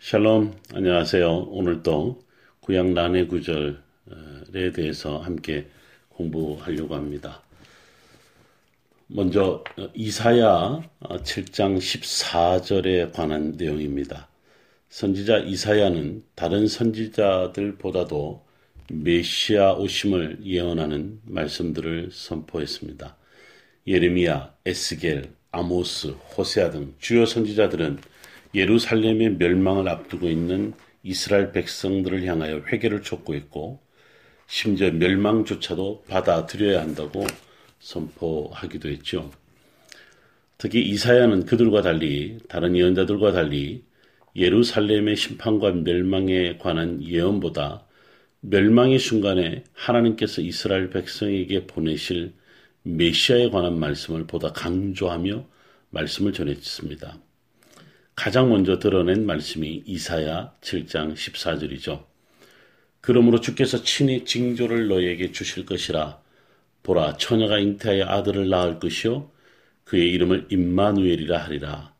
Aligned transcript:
샬롬, 0.00 0.54
안녕하세요. 0.74 1.28
오늘도 1.48 2.22
구약 2.60 2.94
란의 2.94 3.26
구절에 3.26 3.74
대해서 4.72 5.18
함께 5.18 5.66
공부하려고 6.10 6.94
합니다. 6.94 7.42
먼저 9.08 9.64
이사야 9.94 10.88
7장 11.00 11.78
14절에 11.78 13.12
관한 13.12 13.56
내용입니다. 13.58 14.28
선지자 14.88 15.38
이사야는 15.38 16.22
다른 16.36 16.68
선지자들보다도 16.68 18.46
메시아 18.92 19.74
오심을 19.74 20.38
예언하는 20.44 21.20
말씀들을 21.24 22.10
선포했습니다. 22.12 23.16
예레미야, 23.86 24.54
에스겔, 24.64 25.32
아모스, 25.50 26.14
호세아 26.36 26.70
등 26.70 26.94
주요 27.00 27.26
선지자들은 27.26 27.98
예루살렘의 28.54 29.36
멸망을 29.36 29.88
앞두고 29.88 30.28
있는 30.28 30.74
이스라엘 31.02 31.52
백성들을 31.52 32.24
향하여 32.24 32.62
회개를 32.66 33.02
촉구했고 33.02 33.80
심지어 34.46 34.90
멸망조차도 34.90 36.04
받아들여야 36.08 36.80
한다고 36.80 37.24
선포하기도 37.80 38.88
했죠. 38.88 39.30
특히 40.56 40.82
이사야는 40.82 41.46
그들과 41.46 41.82
달리 41.82 42.38
다른 42.48 42.76
예언자들과 42.76 43.32
달리 43.32 43.84
예루살렘의 44.34 45.16
심판과 45.16 45.72
멸망에 45.72 46.58
관한 46.58 47.02
예언보다 47.02 47.86
멸망의 48.40 48.98
순간에 48.98 49.64
하나님께서 49.72 50.42
이스라엘 50.42 50.90
백성에게 50.90 51.66
보내실 51.66 52.34
메시아에 52.82 53.50
관한 53.50 53.78
말씀을 53.78 54.26
보다 54.26 54.52
강조하며 54.52 55.44
말씀을 55.90 56.32
전했습니다. 56.32 57.18
가장 58.18 58.48
먼저 58.50 58.80
드러낸 58.80 59.26
말씀이 59.26 59.84
이사야 59.86 60.52
7장 60.60 61.14
14절이죠. 61.14 62.04
그러므로 63.00 63.40
주께서 63.40 63.84
친히 63.84 64.24
징조를 64.24 64.88
너에게 64.88 65.30
주실 65.30 65.64
것이라 65.64 66.20
보라 66.82 67.16
처녀가 67.16 67.60
잉태하여 67.60 68.06
아들을 68.06 68.48
낳을 68.48 68.80
것이요 68.80 69.30
그의 69.84 70.10
이름을 70.10 70.48
임마누엘이라 70.50 71.44
하리라. 71.44 71.94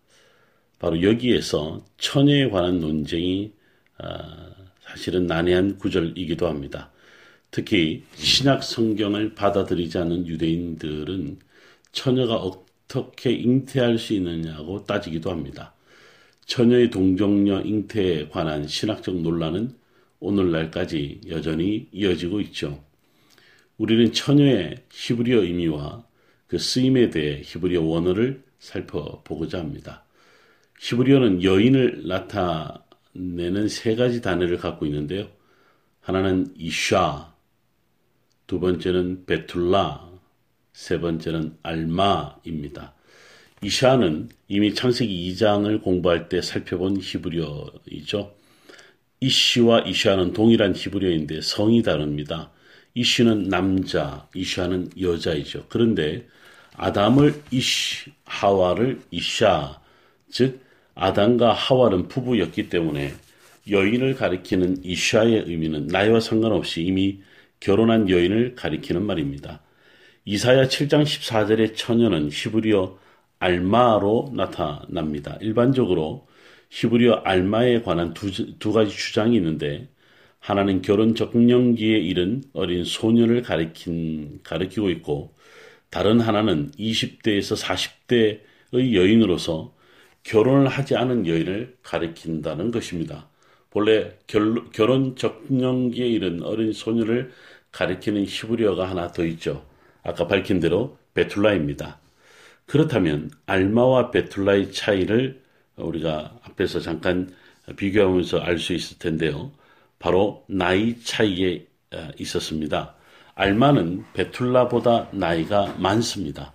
바로 0.80 1.00
여기에서 1.04 1.84
처녀에 1.98 2.50
관한 2.50 2.80
논쟁이 2.80 3.52
아, 3.98 4.50
사실은 4.80 5.28
난해한 5.28 5.78
구절이기도 5.78 6.48
합니다. 6.48 6.90
특히 7.52 8.02
신약 8.16 8.64
성경을 8.64 9.36
받아들이지 9.36 9.98
않는 9.98 10.26
유대인들은 10.26 11.38
처녀가 11.92 12.34
어떻게 12.38 13.30
잉태할 13.30 14.00
수 14.00 14.14
있느냐고 14.14 14.84
따지기도 14.84 15.30
합니다. 15.30 15.74
처녀의 16.48 16.88
동정녀 16.90 17.60
잉태에 17.60 18.28
관한 18.30 18.66
신학적 18.66 19.20
논란은 19.20 19.76
오늘날까지 20.18 21.20
여전히 21.28 21.88
이어지고 21.92 22.40
있죠. 22.40 22.82
우리는 23.76 24.12
처녀의 24.12 24.82
히브리어 24.90 25.42
의미와 25.42 26.04
그 26.46 26.58
쓰임에 26.58 27.10
대해 27.10 27.42
히브리어 27.44 27.82
원어를 27.82 28.42
살펴보고자 28.58 29.58
합니다. 29.58 30.04
히브리어는 30.80 31.42
여인을 31.42 32.08
나타내는 32.08 33.68
세 33.68 33.94
가지 33.94 34.22
단어를 34.22 34.56
갖고 34.56 34.86
있는데요. 34.86 35.28
하나는 36.00 36.54
이샤, 36.56 37.34
두 38.46 38.58
번째는 38.58 39.26
베툴라, 39.26 40.10
세 40.72 40.98
번째는 40.98 41.58
알마입니다. 41.62 42.94
이샤는 43.62 44.28
이미 44.46 44.74
창세기 44.74 45.32
2장을 45.32 45.82
공부할 45.82 46.28
때 46.28 46.40
살펴본 46.40 46.98
히브리어이죠. 47.00 48.34
이시와 49.20 49.80
이샤는 49.80 50.32
동일한 50.32 50.74
히브리어인데 50.76 51.40
성이 51.40 51.82
다릅니다. 51.82 52.52
이시는 52.94 53.48
남자, 53.48 54.28
이샤는 54.34 54.90
여자이죠. 55.00 55.66
그런데 55.68 56.26
아담을 56.76 57.42
이시, 57.50 58.12
하와를 58.24 59.00
이샤, 59.10 59.80
즉 60.30 60.60
아담과 60.94 61.52
하와는 61.52 62.08
부부였기 62.08 62.68
때문에 62.68 63.12
여인을 63.68 64.14
가리키는 64.14 64.84
이샤의 64.84 65.44
의미는 65.46 65.88
나이와 65.88 66.20
상관없이 66.20 66.82
이미 66.82 67.20
결혼한 67.60 68.08
여인을 68.08 68.54
가리키는 68.54 69.04
말입니다. 69.04 69.60
이사야 70.24 70.68
7장 70.68 71.02
14절의 71.02 71.76
처녀는 71.76 72.30
히브리어 72.32 72.98
알마로 73.38 74.32
나타납니다. 74.34 75.38
일반적으로 75.40 76.26
히브리어 76.70 77.22
알마에 77.24 77.82
관한 77.82 78.14
두, 78.14 78.58
두 78.58 78.72
가지 78.72 78.90
주장이 78.90 79.36
있는데 79.36 79.88
하나는 80.40 80.82
결혼 80.82 81.14
적령기에 81.14 81.98
이른 81.98 82.42
어린 82.52 82.84
소년을 82.84 83.42
가리킨, 83.42 84.40
가리키고 84.42 84.90
있고 84.90 85.34
다른 85.90 86.20
하나는 86.20 86.70
20대에서 86.72 87.56
40대의 88.72 88.94
여인으로서 88.94 89.74
결혼을 90.22 90.68
하지 90.68 90.96
않은 90.96 91.26
여인을 91.26 91.76
가리킨다는 91.82 92.70
것입니다. 92.70 93.28
본래 93.70 94.12
결, 94.26 94.70
결혼 94.72 95.16
적령기에 95.16 96.06
이른 96.06 96.42
어린 96.42 96.72
소년을 96.72 97.32
가리키는 97.72 98.24
히브리어가 98.26 98.88
하나 98.88 99.12
더 99.12 99.24
있죠. 99.24 99.64
아까 100.02 100.26
밝힌 100.26 100.60
대로 100.60 100.98
베툴라입니다. 101.14 101.98
그렇다면 102.68 103.30
알마와 103.46 104.10
베툴라의 104.10 104.72
차이를 104.72 105.42
우리가 105.76 106.38
앞에서 106.42 106.80
잠깐 106.80 107.32
비교하면서 107.76 108.40
알 108.40 108.58
수 108.58 108.74
있을 108.74 108.98
텐데요. 108.98 109.50
바로 109.98 110.44
나이 110.48 111.00
차이에 111.00 111.66
어, 111.94 112.08
있었습니다. 112.18 112.94
알마는 113.34 114.04
베툴라보다 114.12 115.08
나이가 115.12 115.74
많습니다. 115.78 116.52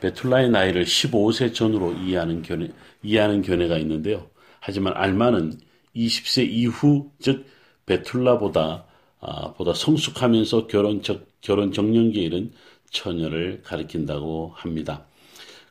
베툴라의 0.00 0.50
나이를 0.50 0.84
15세 0.84 1.54
전으로 1.54 1.94
이해하는 1.94 2.42
견해, 2.42 2.68
이해하는 3.02 3.40
견해가 3.40 3.78
있는데요. 3.78 4.28
하지만 4.60 4.92
알마는 4.94 5.54
20세 5.94 6.46
이후, 6.50 7.10
즉 7.18 7.46
베툴라보다 7.86 8.84
아, 9.20 9.52
보다 9.54 9.72
성숙하면서 9.72 10.66
결혼 10.66 11.00
적, 11.00 11.26
결혼 11.40 11.72
정년기에 11.72 12.24
이른 12.24 12.52
처녀를 12.90 13.62
가리킨다고 13.64 14.52
합니다. 14.54 15.06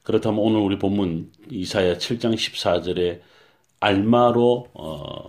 그렇다면 0.05 0.39
오늘 0.39 0.59
우리 0.59 0.77
본문 0.77 1.31
이사야 1.49 1.97
7장 1.97 2.35
14절에 2.35 3.21
알마로 3.79 4.69
어, 4.75 5.27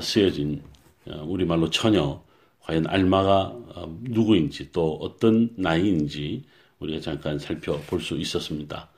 쓰여진 0.00 0.62
어, 1.08 1.24
우리말로 1.26 1.68
처녀 1.68 2.22
과연 2.60 2.86
알마가 2.86 3.52
어, 3.74 3.98
누구인지 4.02 4.70
또 4.70 4.94
어떤 5.02 5.50
나이인지 5.56 6.44
우리가 6.78 7.00
잠깐 7.00 7.40
살펴볼 7.40 8.00
수 8.00 8.16
있었습니다. 8.16 8.88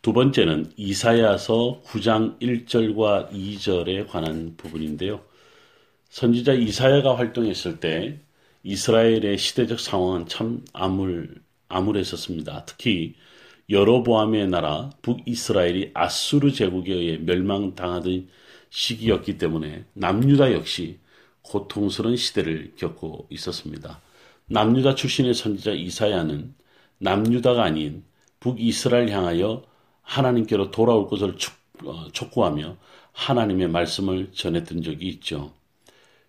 두 0.00 0.14
번째는 0.14 0.72
이사야서 0.76 1.82
9장 1.84 2.40
1절과 2.40 3.32
2절에 3.32 4.08
관한 4.08 4.54
부분인데요. 4.56 5.20
선지자 6.08 6.54
이사야가 6.54 7.18
활동했을 7.18 7.80
때 7.80 8.18
이스라엘의 8.62 9.36
시대적 9.36 9.78
상황은 9.78 10.26
참 10.26 10.64
암울, 10.72 11.42
암울했었습니다. 11.68 12.64
특히 12.64 13.14
여로보암의 13.70 14.48
나라 14.48 14.90
북이스라엘이 15.02 15.92
아수르 15.94 16.52
제국에 16.52 16.92
의해 16.92 17.16
멸망당하던 17.18 18.28
시기였기 18.70 19.38
때문에 19.38 19.84
남유다 19.94 20.52
역시 20.52 20.98
고통스러운 21.42 22.16
시대를 22.16 22.74
겪고 22.76 23.26
있었습니다. 23.30 24.00
남유다 24.46 24.94
출신의 24.94 25.34
선지자 25.34 25.72
이사야는 25.72 26.54
남유다가 26.98 27.64
아닌 27.64 28.04
북이스라엘 28.40 29.10
향하여 29.10 29.64
하나님께로 30.02 30.70
돌아올 30.70 31.08
것을 31.08 31.36
어, 31.84 32.08
촉구하며 32.12 32.76
하나님의 33.12 33.68
말씀을 33.68 34.32
전했던 34.32 34.82
적이 34.82 35.08
있죠. 35.08 35.52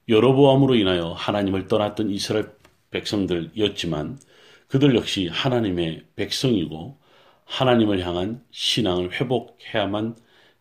여로보암으로 0.08 0.76
인하여 0.76 1.12
하나님을 1.12 1.68
떠났던 1.68 2.12
이스라엘 2.12 2.52
백성들이었지만 2.92 4.20
그들 4.68 4.96
역시 4.96 5.28
하나님의 5.28 6.06
백성이고 6.16 6.98
하나님을 7.46 8.06
향한 8.06 8.44
신앙을 8.52 9.14
회복해야만 9.14 10.18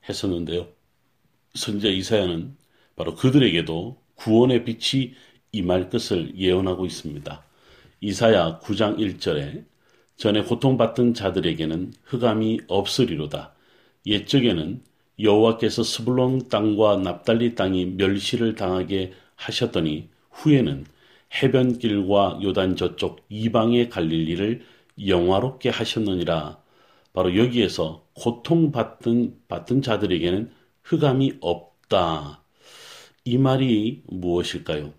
했었는데요. 0.09 0.69
선지자 1.55 1.89
이사야는 1.89 2.57
바로 2.97 3.15
그들에게도 3.15 3.99
구원의 4.15 4.65
빛이 4.65 5.15
임할 5.53 5.91
것을 5.91 6.37
예언하고 6.37 6.87
있습니다. 6.87 7.45
이사야 8.01 8.61
9장 8.61 8.99
1절에 8.99 9.65
전에 10.17 10.43
고통받던 10.43 11.15
자들에게는 11.15 11.93
흑암이 12.05 12.61
없으리로다. 12.69 13.55
옛적에는 14.07 14.83
여호와께서 15.21 15.83
스불론 15.83 16.49
땅과 16.49 16.99
납달리 16.99 17.55
땅이 17.55 17.87
멸시를 17.97 18.55
당하게 18.55 19.13
하셨더니 19.37 20.09
후에는 20.31 20.85
해변길과 21.43 22.41
요단 22.43 22.77
저쪽 22.77 23.25
이방에 23.29 23.89
갈릴 23.89 24.29
일을 24.29 24.65
영화롭게 25.07 25.71
하셨느니라 25.71 26.59
바로 27.15 27.37
여기에서 27.37 28.05
고통받던 28.15 29.37
받던 29.49 29.81
자들에게는 29.83 30.51
흑암이 30.83 31.39
없다. 31.41 32.43
이 33.25 33.39
말이 33.39 34.03
무엇일까요? 34.09 34.93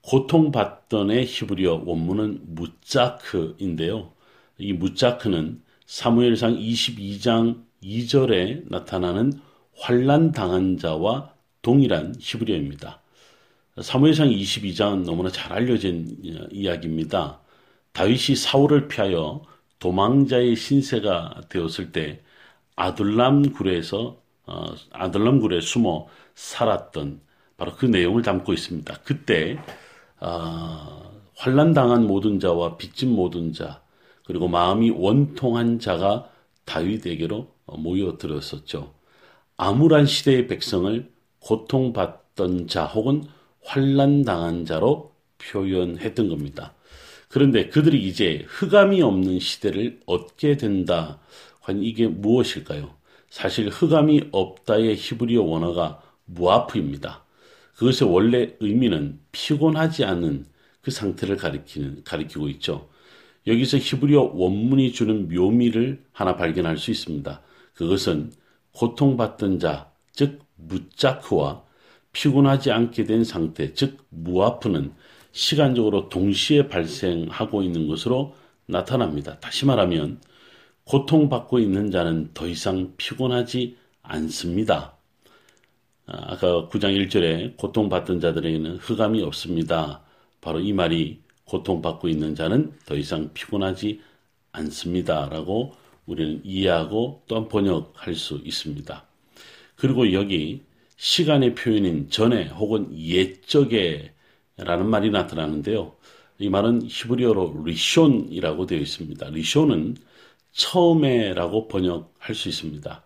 고통받던의 0.00 1.26
히브리어 1.26 1.82
원문은 1.84 2.54
무짜크인데요. 2.54 4.12
이 4.58 4.72
무짜크는 4.72 5.60
사무엘상 5.86 6.56
22장 6.56 7.64
2절에 7.82 8.70
나타나는 8.70 9.32
환란 9.76 10.30
당한 10.30 10.78
자와 10.78 11.34
동일한 11.62 12.14
히브리어입니다. 12.20 13.02
사무엘상 13.82 14.30
22장은 14.30 15.04
너무나 15.04 15.30
잘 15.30 15.52
알려진 15.52 16.16
이야기입니다. 16.52 17.40
다윗이 17.92 18.36
사울을 18.36 18.86
피하여 18.86 19.42
도망자의 19.78 20.56
신세가 20.56 21.42
되었을 21.48 21.92
때 21.92 22.22
아둘람 22.76 23.52
굴에서 23.52 24.20
어, 24.46 24.74
아둘람 24.92 25.40
굴에 25.40 25.60
숨어 25.60 26.06
살았던 26.34 27.20
바로 27.56 27.74
그 27.74 27.86
내용을 27.86 28.22
담고 28.22 28.52
있습니다. 28.52 29.00
그때 29.04 29.58
어, 30.20 31.10
환란 31.36 31.72
당한 31.74 32.06
모든 32.06 32.38
자와 32.40 32.76
빚진 32.76 33.14
모든 33.14 33.52
자 33.52 33.82
그리고 34.24 34.48
마음이 34.48 34.90
원통한 34.90 35.78
자가 35.78 36.30
다윗에게로 36.64 37.48
모여들었었죠. 37.78 38.94
암울한 39.56 40.06
시대의 40.06 40.46
백성을 40.48 41.10
고통받던 41.40 42.68
자 42.68 42.84
혹은 42.84 43.24
환란 43.64 44.22
당한 44.22 44.64
자로 44.64 45.12
표현했던 45.38 46.28
겁니다. 46.28 46.74
그런데 47.36 47.68
그들이 47.68 48.02
이제 48.08 48.46
흑암이 48.48 49.02
없는 49.02 49.40
시대를 49.40 50.00
얻게 50.06 50.56
된다. 50.56 51.20
과연 51.60 51.82
이게 51.82 52.06
무엇일까요? 52.06 52.94
사실 53.28 53.68
흑암이 53.68 54.28
없다의 54.32 54.96
히브리어 54.96 55.42
원어가 55.42 56.00
무아프입니다. 56.24 57.26
그것의 57.74 58.10
원래 58.10 58.54
의미는 58.60 59.20
피곤하지 59.32 60.06
않은 60.06 60.46
그 60.80 60.90
상태를 60.90 61.36
가리키는, 61.36 62.04
가리키고 62.04 62.48
있죠. 62.48 62.88
여기서 63.46 63.76
히브리어 63.76 64.30
원문이 64.32 64.92
주는 64.92 65.28
묘미를 65.28 66.04
하나 66.12 66.36
발견할 66.36 66.78
수 66.78 66.90
있습니다. 66.90 67.42
그것은 67.74 68.32
고통받던 68.72 69.58
자, 69.58 69.90
즉 70.10 70.40
무자크와 70.54 71.64
피곤하지 72.14 72.70
않게 72.70 73.04
된 73.04 73.24
상태, 73.24 73.74
즉 73.74 74.06
무아프는 74.08 74.94
시간적으로 75.36 76.08
동시에 76.08 76.66
발생하고 76.66 77.62
있는 77.62 77.86
것으로 77.88 78.34
나타납니다. 78.64 79.38
다시 79.38 79.66
말하면 79.66 80.18
고통받고 80.84 81.58
있는 81.58 81.90
자는 81.90 82.30
더 82.32 82.48
이상 82.48 82.94
피곤하지 82.96 83.76
않습니다. 84.00 84.96
아, 86.06 86.32
아까 86.32 86.68
9장 86.68 86.96
1절에 86.96 87.58
고통받던 87.58 88.18
자들에게는 88.18 88.76
흑암이 88.78 89.22
없습니다. 89.24 90.02
바로 90.40 90.58
이 90.58 90.72
말이 90.72 91.20
고통받고 91.44 92.08
있는 92.08 92.34
자는 92.34 92.72
더 92.86 92.96
이상 92.96 93.30
피곤하지 93.34 94.00
않습니다. 94.52 95.28
라고 95.28 95.74
우리는 96.06 96.40
이해하고 96.44 97.24
또한 97.26 97.48
번역할 97.48 98.14
수 98.14 98.40
있습니다. 98.42 99.04
그리고 99.74 100.14
여기 100.14 100.62
시간의 100.96 101.54
표현인 101.56 102.08
전에 102.08 102.46
혹은 102.48 102.96
옛적에 102.96 104.15
라는 104.56 104.88
말이 104.88 105.10
나타나는데요. 105.10 105.94
이 106.38 106.48
말은 106.48 106.82
히브리어로 106.86 107.62
리숀이라고 107.64 108.66
되어 108.66 108.78
있습니다. 108.78 109.28
리숀은 109.30 109.96
처음에라고 110.52 111.68
번역할 111.68 112.34
수 112.34 112.48
있습니다. 112.48 113.04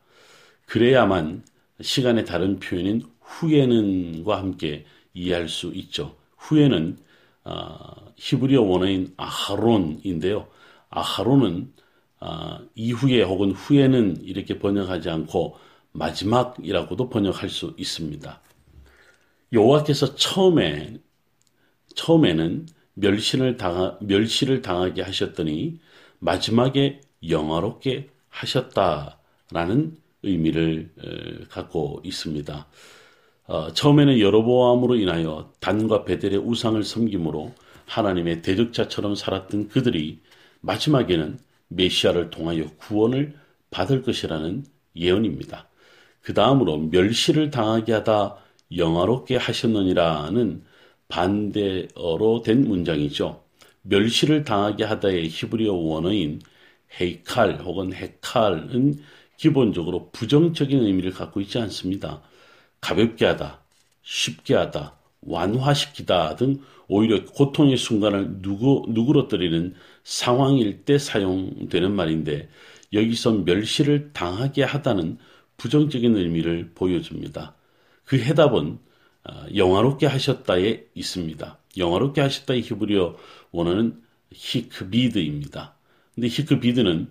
그래야만 0.66 1.42
시간의 1.80 2.24
다른 2.24 2.60
표현인 2.60 3.02
후에는과 3.20 4.38
함께 4.38 4.84
이해할 5.14 5.48
수 5.48 5.72
있죠. 5.74 6.16
후에는 6.36 6.98
어, 7.44 8.12
히브리어 8.16 8.62
원어인 8.62 9.12
아하론인데요. 9.16 10.46
아하론은 10.90 11.72
어, 12.20 12.58
이후에 12.74 13.22
혹은 13.22 13.52
후에는 13.52 14.22
이렇게 14.22 14.58
번역하지 14.58 15.10
않고 15.10 15.56
마지막이라고도 15.92 17.08
번역할 17.08 17.48
수 17.48 17.74
있습니다. 17.76 18.40
여호와께서 19.52 20.14
처음에 20.14 21.00
처음에는 21.94 22.66
멸시를 22.94 23.56
당하, 23.56 23.96
멸시를 24.00 24.62
당하게 24.62 25.02
하셨더니 25.02 25.78
마지막에 26.18 27.00
영화롭게 27.28 28.08
하셨다라는 28.28 29.96
의미를 30.22 30.90
갖고 31.48 32.00
있습니다. 32.04 32.66
어, 33.46 33.72
처음에는 33.72 34.20
여로보암으로 34.20 34.94
인하여 34.96 35.52
단과 35.58 36.04
베델의 36.04 36.38
우상을 36.38 36.82
섬김으로 36.84 37.52
하나님의 37.86 38.42
대적자처럼 38.42 39.16
살았던 39.16 39.68
그들이 39.68 40.20
마지막에는 40.60 41.38
메시아를 41.68 42.30
통하여 42.30 42.66
구원을 42.76 43.34
받을 43.70 44.02
것이라는 44.02 44.64
예언입니다. 44.94 45.66
그 46.20 46.34
다음으로 46.34 46.76
멸시를 46.78 47.50
당하게 47.50 47.94
하다 47.94 48.36
영화롭게 48.76 49.36
하셨느니라는 49.36 50.62
반대어로 51.10 52.42
된 52.42 52.66
문장이죠. 52.66 53.44
멸시를 53.82 54.44
당하게 54.44 54.84
하다의 54.84 55.28
히브리어 55.28 55.74
원어인 55.74 56.40
헤이칼 56.98 57.60
혹은 57.62 57.92
헤칼은 57.92 58.98
기본적으로 59.36 60.10
부정적인 60.12 60.82
의미를 60.82 61.12
갖고 61.12 61.40
있지 61.40 61.58
않습니다. 61.58 62.22
가볍게 62.80 63.26
하다, 63.26 63.60
쉽게 64.02 64.54
하다, 64.54 64.96
완화시키다 65.22 66.36
등 66.36 66.60
오히려 66.88 67.24
고통의 67.24 67.76
순간을 67.76 68.42
누구, 68.42 68.84
누그러뜨리는 68.88 69.74
상황일 70.02 70.84
때 70.84 70.98
사용되는 70.98 71.92
말인데 71.92 72.48
여기서 72.92 73.32
멸시를 73.44 74.12
당하게 74.12 74.64
하다는 74.64 75.18
부정적인 75.56 76.16
의미를 76.16 76.72
보여줍니다. 76.74 77.54
그 78.04 78.18
해답은 78.18 78.78
아, 78.78 78.89
영화롭게 79.54 80.06
하셨다에 80.06 80.84
있습니다. 80.94 81.58
영화롭게 81.76 82.20
하셨다의 82.20 82.62
히브리어 82.62 83.16
원어는 83.52 84.02
히크비드입니다. 84.32 85.74
근데 86.14 86.28
히크비드는 86.28 87.08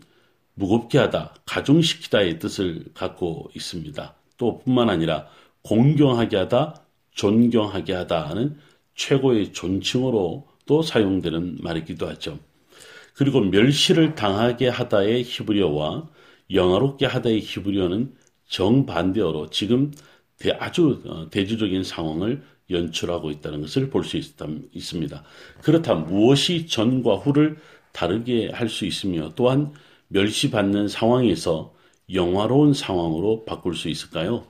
무겁게 0.55 0.97
하다, 0.97 1.35
가중시키다의 1.45 2.39
뜻을 2.39 2.85
갖고 2.93 3.49
있습니다. 3.55 4.13
또 4.37 4.59
뿐만 4.59 4.89
아니라 4.89 5.27
공경하게 5.61 6.37
하다, 6.37 6.81
존경하게 7.11 7.93
하다는 7.93 8.57
최고의 8.95 9.53
존칭으로 9.53 10.47
또 10.65 10.81
사용되는 10.81 11.57
말이기도 11.61 12.07
하죠. 12.09 12.39
그리고 13.13 13.41
멸시를 13.41 14.15
당하게 14.15 14.67
하다의 14.69 15.23
히브리어와 15.23 16.09
영화롭게 16.51 17.05
하다의 17.05 17.41
히브리어는 17.41 18.15
정반대어로 18.47 19.49
지금 19.49 19.91
아주 20.59 21.01
어, 21.05 21.29
대주적인 21.29 21.83
상황을 21.83 22.43
연출하고 22.69 23.31
있다는 23.31 23.61
것을 23.61 23.89
볼 23.89 24.03
수 24.03 24.17
있습니다. 24.17 25.23
그렇다면 25.61 26.05
무엇이 26.07 26.67
전과 26.67 27.15
후를 27.15 27.57
다르게 27.91 28.49
할 28.51 28.69
수 28.69 28.85
있으며 28.85 29.33
또한 29.35 29.73
멸시받는 30.09 30.87
상황에서 30.87 31.73
영화로운 32.13 32.73
상황으로 32.73 33.45
바꿀 33.45 33.75
수 33.75 33.89
있을까요? 33.89 34.45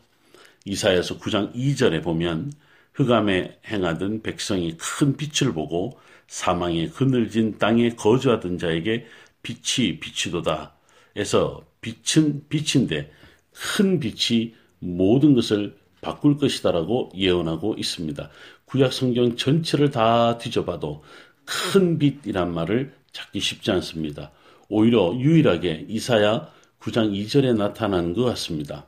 이사야서 0.65 1.17
9장 1.19 1.53
2절에 1.55 2.03
보면 2.03 2.51
흑암에 2.93 3.60
행하던 3.65 4.22
백성이 4.22 4.75
큰 4.77 5.15
빛을 5.17 5.53
보고 5.53 5.98
사망에 6.27 6.89
그늘진 6.89 7.58
땅에 7.58 7.89
거주하던 7.96 8.58
자에게 8.58 9.05
빛이 9.41 10.00
비치도다. 10.00 10.75
에서 11.15 11.65
빛은 11.81 12.48
빛인데 12.50 13.12
큰 13.53 14.00
빛이 14.00 14.53
모든 14.79 15.33
것을 15.33 15.77
바꿀 16.01 16.38
것이다라고 16.38 17.12
예언하고 17.15 17.75
있습니다. 17.77 18.29
구약 18.65 18.93
성경 18.93 19.36
전체를 19.36 19.91
다 19.91 20.38
뒤져봐도 20.38 21.03
큰 21.45 21.98
빛이란 21.98 22.53
말을 22.53 22.93
찾기 23.12 23.39
쉽지 23.39 23.71
않습니다. 23.71 24.31
오히려 24.69 25.13
유일하게 25.17 25.88
이사야 25.89 26.51
9장 26.79 27.12
2절에 27.12 27.55
나타나는 27.57 28.13
것 28.13 28.24
같습니다. 28.25 28.88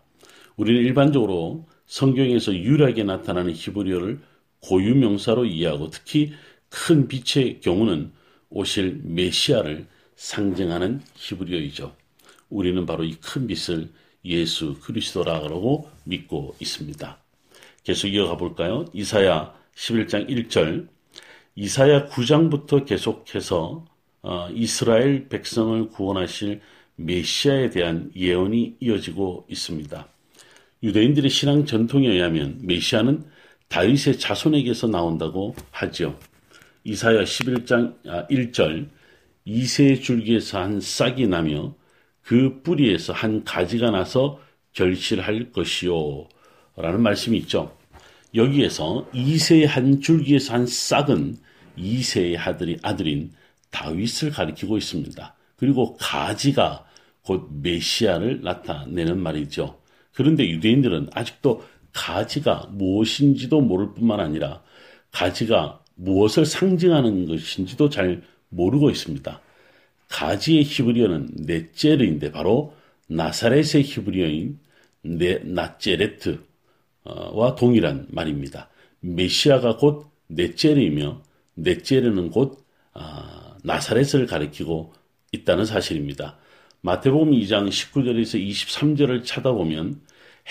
우리는 0.55 0.81
일반적으로 0.81 1.67
성경에서 1.87 2.53
유일하게 2.53 3.03
나타나는 3.03 3.53
히브리어를 3.53 4.19
고유 4.61 4.95
명사로 4.95 5.45
이해하고 5.45 5.89
특히 5.89 6.31
큰 6.69 7.07
빛의 7.07 7.59
경우는 7.61 8.11
오실 8.49 9.01
메시아를 9.03 9.87
상징하는 10.15 11.01
히브리어이죠. 11.15 11.95
우리는 12.49 12.85
바로 12.85 13.03
이 13.03 13.15
큰 13.19 13.47
빛을 13.47 13.89
예수 14.25 14.79
그리스도라고 14.81 15.89
믿고 16.03 16.55
있습니다. 16.59 17.17
계속 17.83 18.07
이어가 18.07 18.37
볼까요? 18.37 18.85
이사야 18.93 19.53
11장 19.75 20.29
1절 20.29 20.87
이사야 21.55 22.07
9장부터 22.07 22.85
계속해서 22.85 23.85
어, 24.23 24.49
이스라엘 24.53 25.27
백성을 25.29 25.89
구원하실 25.89 26.61
메시아에 26.95 27.71
대한 27.71 28.11
예언이 28.15 28.77
이어지고 28.79 29.47
있습니다. 29.49 30.07
유대인들의 30.83 31.29
신앙 31.29 31.65
전통에 31.65 32.07
의하면 32.07 32.59
메시아는 32.61 33.23
다윗의 33.67 34.19
자손에게서 34.19 34.87
나온다고 34.87 35.55
하죠. 35.71 36.17
이사야 36.83 37.23
11장 37.23 37.95
1절 38.29 38.85
아, 38.85 38.89
이세 39.45 39.99
줄기에서 39.99 40.59
한 40.59 40.81
싹이 40.81 41.27
나며 41.27 41.73
그 42.31 42.61
뿌리에서 42.63 43.11
한 43.11 43.43
가지가 43.43 43.91
나서 43.91 44.39
결실할 44.71 45.51
것이요 45.51 46.29
라는 46.77 47.01
말씀이 47.03 47.37
있죠. 47.39 47.75
여기에서 48.33 49.05
이세의 49.11 49.67
한 49.67 49.99
줄기에서 49.99 50.53
한 50.53 50.65
싹은 50.65 51.35
이세의 51.75 52.37
아들이, 52.37 52.77
아들인 52.83 53.33
다윗을 53.69 54.31
가리키고 54.31 54.77
있습니다. 54.77 55.35
그리고 55.57 55.97
가지가 55.97 56.85
곧 57.21 57.49
메시아를 57.61 58.43
나타내는 58.43 59.19
말이죠. 59.19 59.81
그런데 60.13 60.49
유대인들은 60.49 61.09
아직도 61.13 61.65
가지가 61.91 62.69
무엇인지도 62.71 63.59
모를 63.59 63.93
뿐만 63.93 64.21
아니라 64.21 64.61
가지가 65.11 65.81
무엇을 65.95 66.45
상징하는 66.45 67.25
것인지도 67.25 67.89
잘 67.89 68.23
모르고 68.47 68.89
있습니다. 68.89 69.41
가지의 70.11 70.63
히브리어는 70.63 71.29
네제르인데 71.37 72.31
바로 72.31 72.75
나사렛의 73.07 73.83
히브리어인 73.83 74.59
네, 75.03 75.39
나제레트와 75.43 76.35
동일한 77.57 78.07
말입니다. 78.09 78.69
메시아가 78.99 79.77
곧 79.77 80.05
네제르이며 80.27 81.23
네제르는 81.55 82.29
곧 82.29 82.63
아, 82.93 83.57
나사렛을 83.63 84.27
가리키고 84.27 84.93
있다는 85.31 85.65
사실입니다. 85.65 86.37
마태복음 86.81 87.31
2장 87.31 87.69
19절에서 87.69 88.45
23절을 88.45 89.25
찾아보면 89.25 90.01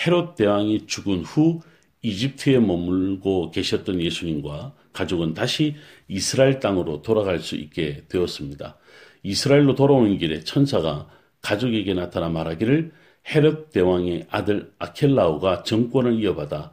헤롯 0.07 0.37
대왕이 0.37 0.87
죽은 0.87 1.23
후 1.23 1.61
이집트에 2.03 2.61
머물고 2.61 3.51
계셨던 3.51 4.01
예수님과 4.01 4.75
가족은 4.93 5.35
다시 5.35 5.77
이스라엘 6.09 6.61
땅으로 6.61 7.03
돌아갈 7.03 7.41
수 7.41 7.57
있게 7.57 8.05
되었습니다. 8.09 8.79
이스라엘로 9.23 9.75
돌아오는 9.75 10.17
길에 10.19 10.41
천사가 10.41 11.09
가족에게 11.43 11.95
나타나 11.95 12.29
말하기를 12.29 12.93
헤롯 13.35 13.71
대왕의 13.71 14.27
아들 14.31 14.73
아켈라우가 14.79 15.63
정권을 15.63 16.21
이어받아 16.21 16.73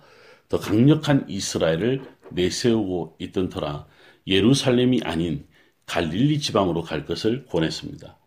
더 0.50 0.60
강력한 0.60 1.26
이스라엘을 1.30 2.04
내세우고 2.32 3.18
있던 3.20 3.50
터라 3.50 3.86
예루살렘이 4.28 5.02
아닌 5.04 5.46
갈릴리 5.86 6.40
지방으로 6.40 6.82
갈 6.84 7.06
것을 7.06 7.46
권했습니다. 7.46 8.18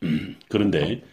그런데 0.48 1.04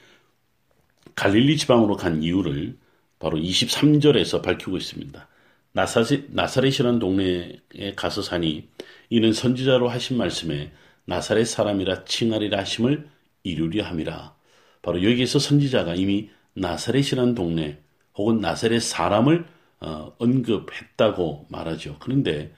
갈릴리 1.16 1.58
지방으로 1.58 1.96
간 1.96 2.24
이유를 2.24 2.78
바로 3.20 3.38
23절에서 3.38 4.42
밝히고 4.42 4.78
있습니다. 4.78 5.28
나사렛, 5.74 6.26
나사렛이라는 6.30 7.00
동네에 7.00 7.94
가서 7.96 8.22
사니 8.22 8.68
이는 9.10 9.34
선지자로 9.34 9.90
하신 9.90 10.18
말씀에 10.18 10.72
나사렛 11.06 11.48
사람이라 11.48 12.06
칭하리라 12.06 12.60
하심을 12.60 13.10
이루려 13.44 13.84
함이라. 13.86 14.36
바로 14.82 15.04
여기에서 15.04 15.40
선지자가 15.40 15.96
이미 15.96 16.30
나사렛이라는 16.56 17.36
동네 17.36 17.80
혹은 18.16 18.40
나사렛 18.40 18.82
사람을 18.82 19.46
어, 19.82 20.14
언급했다고 20.18 21.48
말하죠. 21.50 21.98
그런데 22.00 22.54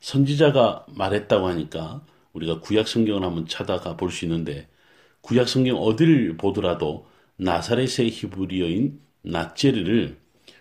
선지자가 0.00 0.86
말했다고 0.88 1.46
하니까 1.48 2.04
우리가 2.32 2.60
구약 2.60 2.88
성경을 2.88 3.22
한번 3.22 3.46
찾아가 3.46 3.96
볼 3.96 4.10
수 4.10 4.24
있는데 4.24 4.68
구약 5.20 5.48
성경 5.48 5.78
어디를 5.78 6.36
보더라도 6.36 7.06
나사렛의 7.36 8.10
히브리어인 8.10 9.00
나제르를 9.22 10.18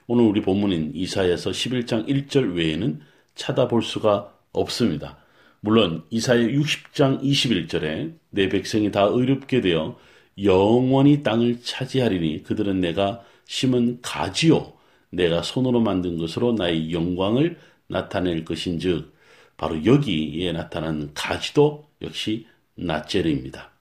오늘 0.07 0.25
우리 0.25 0.41
본문인 0.41 0.91
이사야서 0.95 1.51
11장 1.51 2.07
1절 2.07 2.55
외에는 2.55 3.01
찾아볼 3.35 3.83
수가 3.83 4.33
없습니다. 4.51 5.17
물론 5.65 6.03
이사야 6.09 6.39
60장 6.47 7.23
21절에 7.23 8.13
내 8.31 8.49
백성이 8.49 8.91
다 8.91 9.03
의롭게 9.03 9.61
되어 9.61 9.97
영원히 10.43 11.23
땅을 11.23 11.61
차지하리니 11.61 12.43
그들은 12.43 12.81
내가 12.81 13.23
심은 13.45 14.01
가지요 14.01 14.73
내가 15.09 15.41
손으로 15.41 15.79
만든 15.79 16.17
것으로 16.17 16.51
나의 16.51 16.91
영광을 16.91 17.57
나타낼 17.87 18.43
것인즉 18.43 19.13
바로 19.55 19.85
여기에 19.85 20.51
나타난 20.51 21.11
가지도 21.13 21.87
역시 22.01 22.45
나제르입니다. 22.75 23.71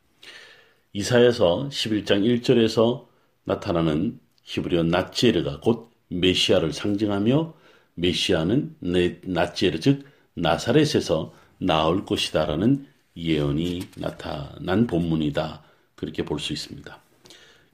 이사야서 0.92 1.68
11장 1.72 2.22
1절에서 2.22 3.08
나타나는 3.42 4.20
히브리어 4.44 4.84
나제르가 4.84 5.58
곧 5.58 5.90
메시아를 6.10 6.72
상징하며 6.72 7.54
메시아는 7.94 8.76
나제르 9.24 9.80
즉 9.80 10.04
나사렛에서 10.34 11.41
나올 11.66 12.04
것이다라는 12.04 12.86
예언이 13.16 13.82
나타난 13.96 14.86
본문이다. 14.86 15.62
그렇게 15.94 16.24
볼 16.24 16.38
수 16.38 16.52
있습니다. 16.52 16.98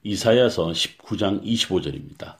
이사야서 0.03 0.67
19장 0.71 1.43
25절입니다. 1.43 2.37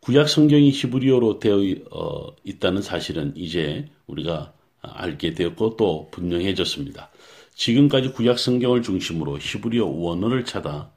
구약 0.00 0.28
성경이 0.28 0.70
히브리어로 0.70 1.38
되어 1.40 1.58
어, 1.90 2.36
있다는 2.44 2.82
사실은 2.82 3.32
이제 3.36 3.86
우리가 4.06 4.52
알게 4.82 5.32
되었고 5.32 5.76
또 5.76 6.08
분명해졌습니다. 6.10 7.10
지금까지 7.54 8.10
구약 8.10 8.38
성경을 8.38 8.82
중심으로 8.82 9.38
히브리어 9.38 9.86
원어를 9.86 10.44
찾아 10.44 10.90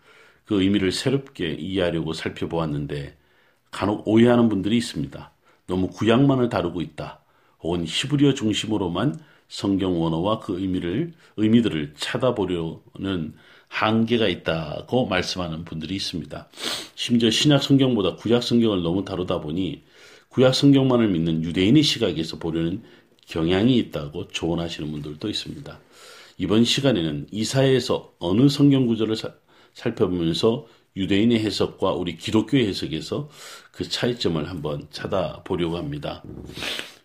그 0.46 0.62
의미를 0.62 0.92
새롭게 0.92 1.54
이해하려고 1.54 2.14
살펴보았는데 2.14 3.16
간혹 3.72 4.08
오해하는 4.08 4.50
분들이 4.50 4.78
있습니다. 4.78 5.32
너무 5.68 5.88
구약만을 5.88 6.50
다루고 6.50 6.82
있다. 6.82 7.22
혹은 7.62 7.86
히브리어 7.88 8.34
중심으로만 8.34 9.20
성경 9.48 10.02
원어와 10.02 10.40
그 10.40 10.60
의미를 10.60 11.14
의미들을 11.38 11.94
찾아보려는 11.98 13.34
한계가 13.68 14.28
있다고 14.28 15.08
말씀하는 15.08 15.66
분들이 15.66 15.96
있습니다. 15.96 16.48
심지어 16.96 17.30
신약 17.30 17.64
성경보다 17.64 18.16
구약 18.16 18.44
성경을 18.44 18.82
너무 18.82 19.06
다루다 19.06 19.42
보니 19.42 19.84
구약 20.30 20.56
성경만을 20.56 21.10
믿는 21.10 21.44
유대인의 21.44 21.84
시각에서 21.84 22.38
보려는 22.40 22.84
경향이 23.28 23.78
있다고 23.78 24.30
조언하시는 24.30 24.92
분들도 24.92 25.30
있습니다. 25.30 25.80
이번 26.38 26.64
시간에는 26.64 27.28
이사야에서 27.32 28.14
어느 28.20 28.48
성경 28.48 28.86
구절을 28.86 29.16
사, 29.16 29.34
살펴보면서 29.74 30.68
유대인의 30.96 31.40
해석과 31.40 31.94
우리 31.94 32.18
기독교의 32.18 32.68
해석에서 32.68 33.30
그 33.72 33.88
차이점을 33.88 34.50
한번 34.50 34.88
찾아보려고 34.92 35.78
합니다. 35.78 36.24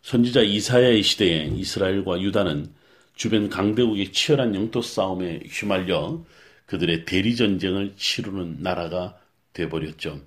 선지자 0.02 0.42
이사야의 0.42 1.02
시대에 1.02 1.44
이스라엘과 1.46 2.20
유다는 2.20 2.72
주변 3.14 3.48
강대국의 3.48 4.10
치열한 4.12 4.54
영토 4.56 4.82
싸움에 4.82 5.40
휘말려 5.48 6.24
그들의 6.66 7.04
대리 7.04 7.36
전쟁을 7.36 7.94
치르는 7.96 8.56
나라가 8.60 9.16
돼버렸죠. 9.52 10.20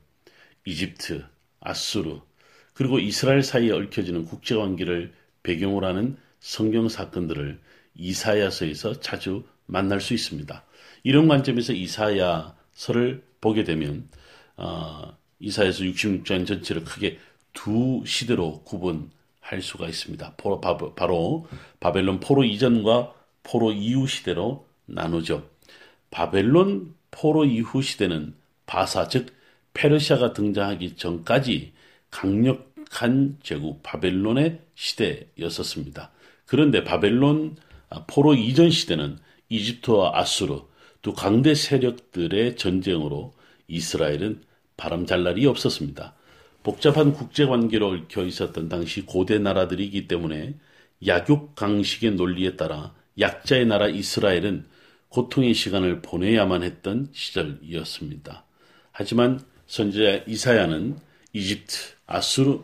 이집트, 0.65 1.25
아수르, 1.59 2.21
그리고 2.73 2.99
이스라엘 2.99 3.43
사이에 3.43 3.71
얽혀지는 3.71 4.25
국제 4.25 4.55
관계를 4.55 5.13
배경으로 5.43 5.85
하는 5.85 6.17
성경 6.39 6.87
사건들을 6.87 7.59
이사야서에서 7.95 9.01
자주 9.01 9.43
만날 9.65 9.99
수 9.99 10.13
있습니다. 10.13 10.63
이런 11.03 11.27
관점에서 11.27 11.73
이사야서를 11.73 13.23
보게 13.41 13.65
되면 13.65 14.07
어, 14.55 15.17
이사야서 15.39 15.83
66장 15.83 16.47
전체를 16.47 16.85
크게 16.85 17.19
두 17.53 18.03
시대로 18.05 18.61
구분 18.63 19.09
할 19.45 19.61
수가 19.61 19.87
있습니다. 19.87 20.35
바로, 20.37 20.95
바로 20.95 21.47
바벨론 21.79 22.19
포로 22.19 22.43
이전과 22.43 23.13
포로 23.43 23.71
이후 23.71 24.07
시대로 24.07 24.65
나누죠. 24.87 25.47
바벨론 26.09 26.95
포로 27.11 27.45
이후 27.45 27.83
시대는 27.83 28.33
바사 28.65 29.07
즉 29.07 29.27
페르시아가 29.75 30.33
등장하기 30.33 30.95
전까지 30.95 31.73
강력한 32.09 33.37
제국 33.43 33.83
바벨론의 33.83 34.61
시대였었습니다. 34.73 36.11
그런데 36.47 36.83
바벨론 36.83 37.55
아, 37.89 38.03
포로 38.07 38.33
이전 38.33 38.71
시대는 38.71 39.19
이집트와 39.49 40.17
아수르 40.17 40.61
두 41.03 41.13
강대 41.13 41.53
세력들의 41.53 42.55
전쟁으로 42.55 43.35
이스라엘은 43.67 44.41
바람 44.75 45.05
잘 45.05 45.23
날이 45.23 45.45
없었습니다. 45.45 46.14
복잡한 46.65 47.13
국제 47.13 47.45
관계로 47.45 47.89
얽혀 47.89 48.25
있었던 48.25 48.69
당시 48.69 49.01
고대 49.05 49.37
나라들이기 49.37 50.07
때문에 50.07 50.55
약육 51.05 51.53
강식의 51.53 52.15
논리에 52.15 52.55
따라 52.55 52.95
약자의 53.19 53.67
나라 53.67 53.87
이스라엘은 53.87 54.65
고통의 55.09 55.53
시간을 55.53 56.01
보내야만 56.01 56.63
했던 56.63 57.09
시절이었습니다. 57.13 58.45
하지만 58.91 59.41
선지자 59.67 60.23
이사야는 60.25 60.97
이집트, 61.33 61.77
아수르, 62.07 62.61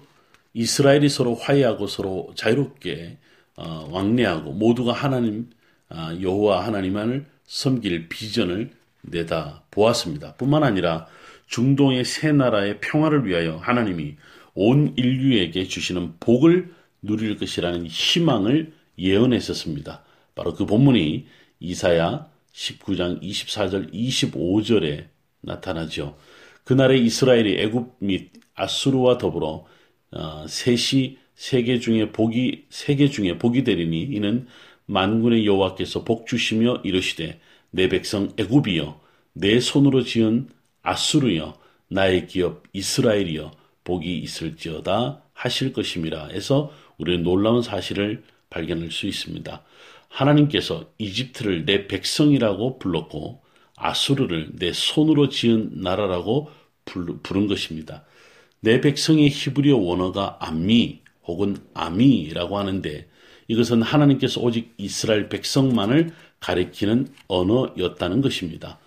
이스라엘이 0.56 1.08
서로 1.08 1.36
화해하고 1.36 1.86
서로 1.86 2.34
자유롭게 2.34 3.20
어, 3.56 3.88
왕래하고 3.92 4.54
모두가 4.54 4.94
하나님 4.94 5.52
아, 5.90 6.18
여호와 6.20 6.66
하나님만을 6.66 7.28
섬길 7.46 8.10
비전을 8.10 8.72
내다 9.02 9.62
보았습니다. 9.70 10.34
뿐만 10.38 10.64
아니라 10.64 11.06
중동의 11.52 12.06
세 12.06 12.32
나라의 12.32 12.80
평화를 12.80 13.28
위하여 13.28 13.58
하나님이 13.58 14.16
온 14.54 14.94
인류에게 14.96 15.66
주시는 15.66 16.14
복을 16.22 16.74
누릴 17.02 17.36
것이라는 17.38 17.88
희망을 17.88 18.72
예언했었습니다. 18.98 20.04
바로 20.34 20.54
그 20.54 20.66
본문이 20.66 21.28
이사야 21.60 22.30
19장 22.54 23.22
24절 23.22 23.94
25절에 23.94 25.08
나타나죠. 25.42 26.18
그날에 26.64 26.98
이스라엘이 26.98 27.60
애굽 27.60 27.98
및 28.00 28.32
아수르와 28.56 29.18
더불어 29.18 29.66
어, 30.12 30.46
셋이 30.48 31.18
세계 31.36 31.80
중에 31.80 32.12
복이 32.14 32.66
세계 32.70 33.10
중에 33.10 33.38
복이 33.38 33.66
되리니 33.66 34.04
이는 34.04 34.48
만군의 34.86 35.46
여호와께서 35.46 36.06
복 36.06 36.28
주시며 36.28 36.82
이르시되 36.84 37.42
내 37.72 37.90
백성 37.90 38.32
애굽이여 38.38 39.02
내 39.34 39.60
손으로 39.60 40.04
지은 40.04 40.50
아수르여 40.82 41.58
나의 41.88 42.28
기업 42.28 42.64
이스라엘이여 42.74 43.52
복이 43.84 44.20
있을지어다 44.20 45.24
하실 45.34 45.74
것임이라 45.74 46.28
해서 46.28 46.72
우리는 46.98 47.24
놀라운 47.24 47.62
사실을 47.62 48.24
발견할 48.50 48.92
수 48.92 49.08
있습니다. 49.08 49.64
하나님께서 50.08 50.90
이집트를 50.98 51.66
내 51.66 51.88
백성이라고 51.88 52.80
불렀고 52.80 53.42
아수르를 53.76 54.52
내 54.54 54.72
손으로 54.74 55.30
지은 55.30 55.82
나라라고 55.82 56.52
부른 56.86 57.48
것입니다. 57.48 58.06
내 58.60 58.82
백성의 58.82 59.30
히브리어 59.30 59.78
원어가 59.78 60.38
암미 60.40 61.02
혹은 61.24 61.58
아미라고 61.74 62.58
하는데 62.58 63.08
이것은 63.48 63.82
하나님께서 63.82 64.42
오직 64.42 64.74
이스라엘 64.78 65.30
백성만을 65.30 66.12
가리키는 66.40 67.08
언어였다는 67.28 68.22
것입니다. 68.22 68.80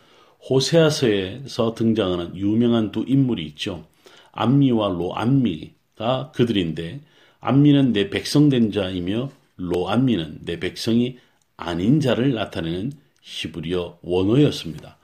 호세아서에서 0.48 1.74
등장하는 1.74 2.36
유명한 2.36 2.92
두 2.92 3.04
인물이 3.06 3.44
있죠. 3.46 3.86
암미와 4.32 4.88
로암미가 4.88 6.32
그들인데 6.34 7.00
암미는 7.40 7.92
내 7.92 8.10
백성된 8.10 8.72
자이며 8.72 9.30
로암미는 9.56 10.40
내 10.44 10.60
백성이 10.60 11.18
아닌 11.56 12.00
자를 12.00 12.34
나타내는 12.34 12.92
히브리어 13.22 13.98
원어였습니다. 14.02 14.98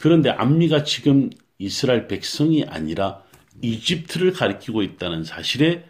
그런데 0.00 0.30
암미가 0.30 0.84
지금 0.84 1.30
이스라엘 1.58 2.06
백성이 2.06 2.64
아니라 2.64 3.22
이집트를 3.62 4.32
가리키고 4.32 4.82
있다는 4.82 5.24
사실에 5.24 5.84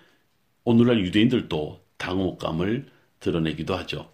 오늘날 0.64 1.00
유대인들도 1.00 1.80
당혹감을 1.98 2.86
드러내기도 3.20 3.76
하죠. 3.76 4.10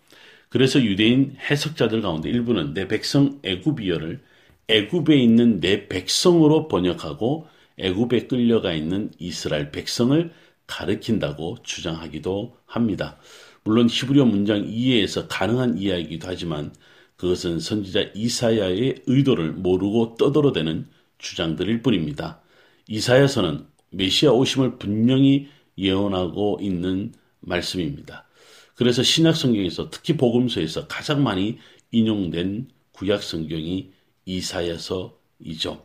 그래서 0.48 0.82
유대인 0.82 1.36
해석자들 1.50 2.02
가운데 2.02 2.28
일부는 2.28 2.74
내 2.74 2.88
백성 2.88 3.40
애굽이어를 3.44 4.20
애굽에 4.68 5.16
있는 5.16 5.60
내 5.60 5.88
백성으로 5.88 6.68
번역하고 6.68 7.46
애굽에 7.78 8.26
끌려가 8.26 8.72
있는 8.72 9.10
이스라엘 9.18 9.70
백성을 9.70 10.32
가르킨다고 10.66 11.58
주장하기도 11.62 12.56
합니다. 12.66 13.18
물론 13.64 13.88
히브리어 13.88 14.24
문장 14.24 14.64
이해에서 14.66 15.26
가능한 15.28 15.78
이야기이기도 15.78 16.26
하지만 16.28 16.72
그것은 17.16 17.60
선지자 17.60 18.10
이사야의 18.14 19.02
의도를 19.06 19.52
모르고 19.52 20.16
떠들어대는 20.18 20.86
주장들일 21.18 21.82
뿐입니다. 21.82 22.40
이사야서는 22.88 23.66
메시아 23.90 24.32
오심을 24.32 24.78
분명히 24.78 25.48
예언하고 25.78 26.58
있는 26.60 27.12
말씀입니다. 27.40 28.26
그래서 28.74 29.02
신약 29.02 29.36
성경에서 29.36 29.90
특히 29.90 30.16
복음서에서 30.16 30.88
가장 30.88 31.22
많이 31.22 31.58
인용된 31.92 32.68
구약 32.92 33.22
성경이 33.22 33.92
이사야서이죠. 34.26 35.84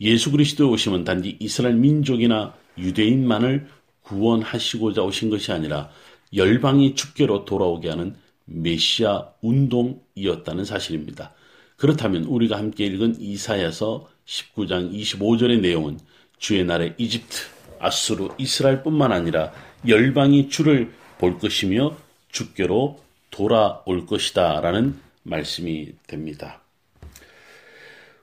예수 0.00 0.30
그리스도의 0.30 0.70
오심은 0.70 1.04
단지 1.04 1.36
이스라엘 1.40 1.76
민족이나 1.76 2.54
유대인만을 2.78 3.68
구원하시고자 4.02 5.02
오신 5.02 5.30
것이 5.30 5.52
아니라 5.52 5.90
열방이 6.34 6.94
주께로 6.94 7.44
돌아오게 7.44 7.90
하는 7.90 8.16
메시아 8.44 9.28
운동이었다는 9.42 10.64
사실입니다. 10.64 11.34
그렇다면 11.76 12.24
우리가 12.24 12.58
함께 12.58 12.86
읽은 12.86 13.20
이사야서 13.20 14.08
19장 14.26 14.92
25절의 14.92 15.60
내용은 15.60 15.98
주의 16.38 16.64
날에 16.64 16.94
이집트, 16.98 17.36
아수르, 17.78 18.28
이스라엘뿐만 18.38 19.12
아니라 19.12 19.52
열방이 19.86 20.48
주를 20.48 20.92
볼 21.18 21.38
것이며 21.38 21.96
주께로 22.30 23.00
돌아올 23.30 24.06
것이다라는 24.06 24.98
말씀이 25.22 25.92
됩니다. 26.06 26.60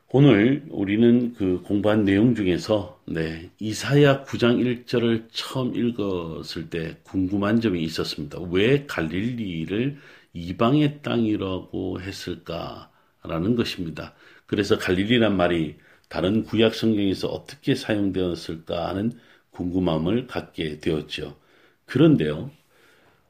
오늘 0.10 0.64
우리는 0.70 1.34
그 1.34 1.62
공부한 1.64 2.06
내용 2.06 2.34
중에서 2.34 2.98
네, 3.06 3.50
이사야 3.60 4.24
9장 4.24 4.86
1절을 4.86 5.28
처음 5.34 5.76
읽었을 5.76 6.70
때 6.70 6.96
궁금한 7.04 7.60
점이 7.60 7.84
있었습니다. 7.84 8.40
왜 8.50 8.86
갈릴리를 8.86 9.98
이방의 10.32 11.02
땅이라고 11.02 12.00
했을까라는 12.00 13.58
것입니다. 13.58 14.14
그래서 14.46 14.78
갈릴리란 14.78 15.36
말이 15.36 15.76
다른 16.08 16.44
구약 16.44 16.74
성경에서 16.74 17.28
어떻게 17.28 17.76
사용되었을까 17.76 18.88
하는 18.88 19.12
궁금함을 19.52 20.28
갖게 20.28 20.80
되었죠. 20.80 21.38
그런데요, 21.86 22.50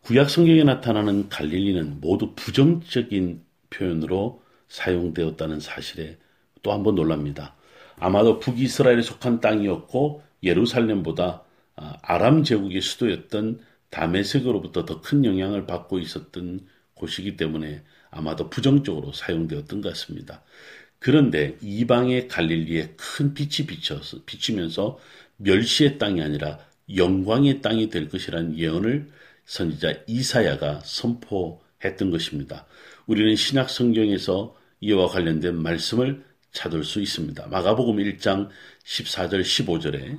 구약 0.01 0.29
성경에 0.29 0.63
나타나는 0.63 1.29
갈릴리는 1.29 2.01
모두 2.01 2.33
부정적인 2.35 3.41
표현으로 3.71 4.43
사용되었다는 4.67 5.59
사실에 5.59 6.17
또 6.67 6.73
한번 6.73 6.95
놀랍니다. 6.95 7.55
아마도 7.97 8.39
북이스라엘에 8.39 9.01
속한 9.01 9.39
땅이었고 9.39 10.21
예루살렘보다 10.43 11.43
아, 11.77 11.93
아람 12.01 12.43
제국의 12.43 12.81
수도였던 12.81 13.61
다메섹으로부터 13.89 14.83
더 14.83 14.99
큰 14.99 15.23
영향을 15.23 15.65
받고 15.65 15.99
있었던 15.99 16.67
곳이기 16.93 17.37
때문에 17.37 17.83
아마도 18.11 18.49
부정적으로 18.49 19.13
사용되었던 19.13 19.79
것 19.79 19.89
같습니다. 19.89 20.43
그런데 20.99 21.57
이방의 21.61 22.27
갈릴리에 22.27 22.95
큰 22.97 23.33
빛이 23.33 23.65
비쳐서, 23.65 24.23
비치면서 24.25 24.99
멸시의 25.37 25.99
땅이 25.99 26.21
아니라 26.21 26.59
영광의 26.93 27.61
땅이 27.61 27.89
될 27.89 28.09
것이라는 28.09 28.57
예언을 28.57 29.09
선지자 29.45 29.93
이사야가 30.07 30.81
선포했던 30.83 32.11
것입니다. 32.11 32.65
우리는 33.05 33.37
신약 33.37 33.69
성경에서 33.69 34.57
이와 34.81 35.07
관련된 35.07 35.55
말씀을 35.55 36.26
찾을 36.51 36.83
수 36.83 37.01
있습니다. 37.01 37.47
마가복음 37.47 37.97
1장 37.97 38.49
14절 38.85 39.41
15절에 39.41 40.17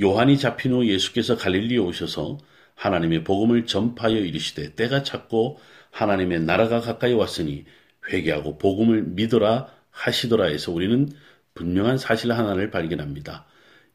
요한이 0.00 0.38
잡힌 0.38 0.72
후 0.72 0.86
예수께서 0.86 1.36
갈릴리에 1.36 1.78
오셔서 1.78 2.38
하나님의 2.74 3.24
복음을 3.24 3.66
전파하여 3.66 4.16
이르시되 4.18 4.74
때가 4.74 5.02
찼고 5.02 5.58
하나님의 5.90 6.40
나라가 6.40 6.80
가까이 6.80 7.12
왔으니 7.14 7.64
회개하고 8.10 8.58
복음을 8.58 9.02
믿어라 9.02 9.68
하시더라 9.90 10.46
해서 10.46 10.72
우리는 10.72 11.10
분명한 11.54 11.98
사실 11.98 12.32
하나를 12.32 12.70
발견합니다. 12.70 13.46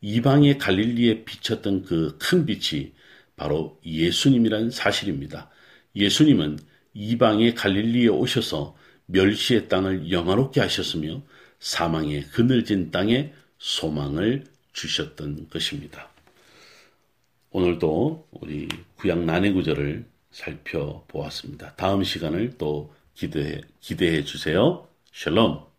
이방의 0.01 0.57
갈릴리에 0.57 1.25
비쳤던 1.25 1.83
그 1.83 2.17
큰 2.17 2.45
빛이 2.45 2.93
바로 3.35 3.79
예수님이란 3.85 4.71
사실입니다. 4.71 5.49
예수님은 5.95 6.57
이방의 6.93 7.55
갈릴리에 7.55 8.07
오셔서 8.07 8.75
멸시의 9.05 9.67
땅을 9.67 10.11
영화롭게 10.11 10.59
하셨으며 10.61 11.21
사망의 11.61 12.23
그늘진 12.23 12.91
땅에 12.91 13.33
소망을 13.57 14.43
주셨던 14.73 15.47
것입니다. 15.49 16.09
오늘도 17.51 18.27
우리 18.31 18.67
구약 18.97 19.19
난해 19.19 19.53
구절을 19.53 20.05
살펴보았습니다. 20.31 21.75
다음 21.75 22.03
시간을 22.03 22.57
또 22.57 22.93
기대해, 23.13 23.61
기대해 23.79 24.23
주세요. 24.23 24.87
샬롬. 25.13 25.70